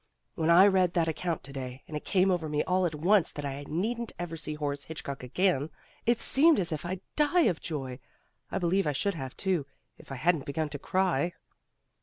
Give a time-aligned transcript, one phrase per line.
[0.33, 3.45] "When I read that account today, and it came over me all at once that
[3.45, 5.69] I needn't ever see Horace Hitchcock again,
[6.07, 7.99] it seemed as if I'd die of joy.
[8.49, 9.67] I believe I should have, too,
[9.99, 11.35] if I hadn't begun to cry."